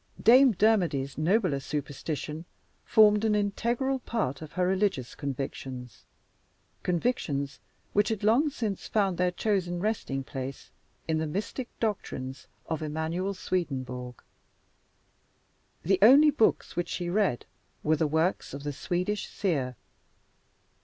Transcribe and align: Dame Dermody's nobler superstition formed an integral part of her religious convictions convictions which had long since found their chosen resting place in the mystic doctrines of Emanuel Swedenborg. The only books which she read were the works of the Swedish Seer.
Dame 0.19 0.53
Dermody's 0.53 1.15
nobler 1.15 1.59
superstition 1.59 2.45
formed 2.83 3.23
an 3.23 3.35
integral 3.35 3.99
part 3.99 4.41
of 4.41 4.53
her 4.53 4.65
religious 4.65 5.13
convictions 5.13 6.05
convictions 6.81 7.59
which 7.93 8.09
had 8.09 8.23
long 8.23 8.49
since 8.49 8.87
found 8.87 9.19
their 9.19 9.29
chosen 9.29 9.79
resting 9.79 10.23
place 10.23 10.71
in 11.07 11.19
the 11.19 11.27
mystic 11.27 11.69
doctrines 11.79 12.47
of 12.65 12.81
Emanuel 12.81 13.35
Swedenborg. 13.35 14.23
The 15.83 15.99
only 16.01 16.31
books 16.31 16.75
which 16.75 16.89
she 16.89 17.07
read 17.07 17.45
were 17.83 17.97
the 17.97 18.07
works 18.07 18.55
of 18.55 18.63
the 18.63 18.73
Swedish 18.73 19.27
Seer. 19.27 19.75